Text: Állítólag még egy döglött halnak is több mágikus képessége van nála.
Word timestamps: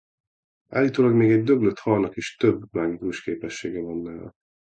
Állítólag 0.69 1.13
még 1.13 1.31
egy 1.31 1.43
döglött 1.43 1.79
halnak 1.79 2.15
is 2.17 2.35
több 2.35 2.67
mágikus 2.73 3.21
képessége 3.23 3.81
van 3.81 3.97
nála. 3.97 4.33